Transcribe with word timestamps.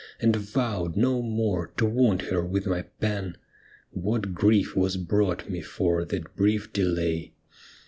And 0.19 0.35
vowed 0.35 0.97
no 0.97 1.21
more 1.21 1.67
to 1.77 1.85
wound 1.85 2.23
her 2.23 2.43
with 2.43 2.65
my 2.65 2.81
pen— 2.81 3.37
What 3.91 4.33
grief 4.33 4.75
was 4.75 4.97
brought 4.97 5.47
me 5.47 5.61
for 5.61 6.05
that 6.05 6.35
brief 6.35 6.73
delay 6.73 7.33